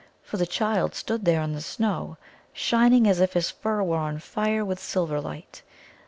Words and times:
For 0.23 0.37
the 0.37 0.47
child 0.47 0.95
stood 0.95 1.25
there 1.25 1.43
in 1.43 1.53
the 1.53 1.61
snow, 1.61 2.17
shining 2.53 3.07
as 3.07 3.19
if 3.19 3.33
his 3.33 3.51
fur 3.51 3.83
were 3.83 3.97
on 3.97 4.17
fire 4.17 4.65
with 4.65 4.79
silver 4.79 5.21
light. 5.21 5.61